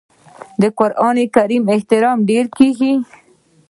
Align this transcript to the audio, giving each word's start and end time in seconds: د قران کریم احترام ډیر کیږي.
د 0.61 0.63
قران 0.79 1.17
کریم 1.35 1.63
احترام 1.75 2.17
ډیر 2.29 2.45
کیږي. 2.57 2.93